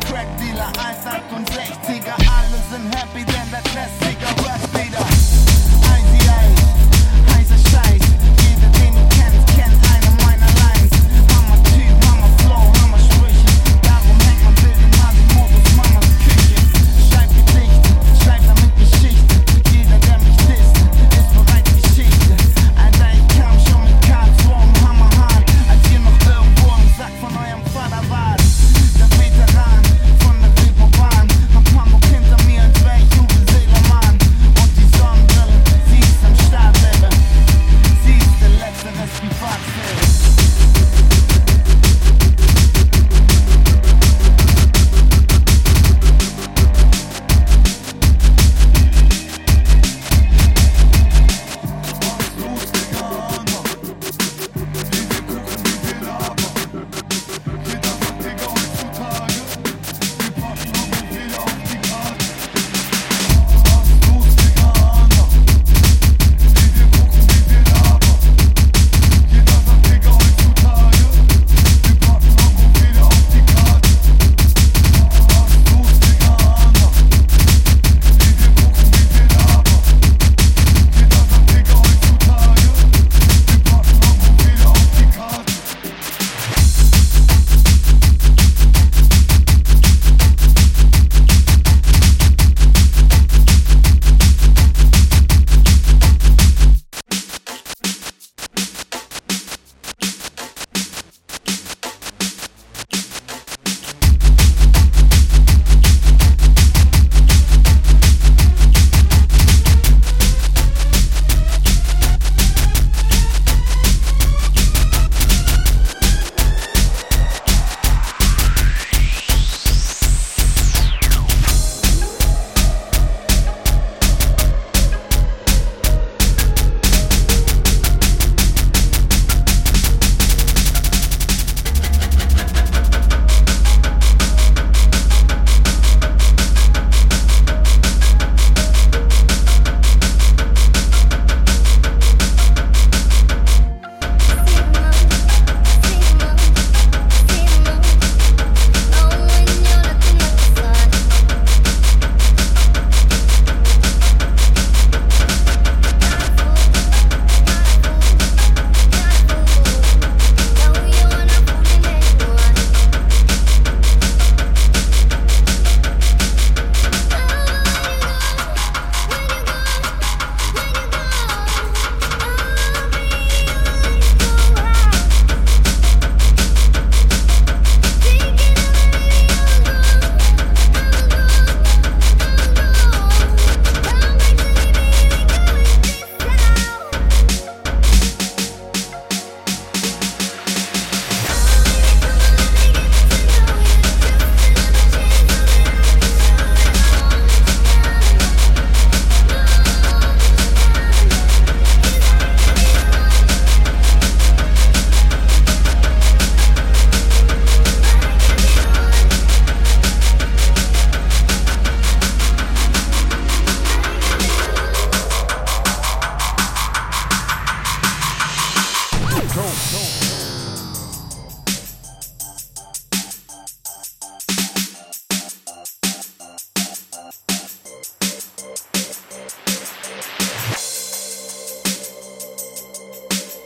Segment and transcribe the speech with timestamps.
[0.00, 1.81] Crack Dealer 168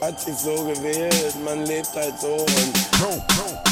[0.01, 3.66] hat sich so gewählt, man lebt halt so und.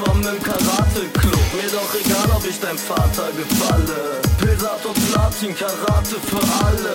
[0.00, 1.46] Willkommen im Karate-Club.
[1.54, 4.20] Mir doch egal, ob ich dein Vater gefalle.
[4.38, 6.94] Pilsato Platin, Karate für alle.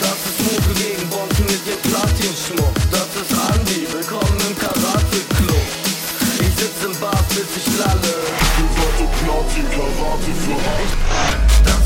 [0.00, 2.74] Das ist Mucke gegen Bonken mit dem Platin-Schmuck.
[2.90, 5.66] Das ist Andi, willkommen im Karate-Club.
[6.40, 8.14] Ich sitz im Bad, bis ich lalle.
[8.56, 11.81] Pilsato Platin, Karate für alle.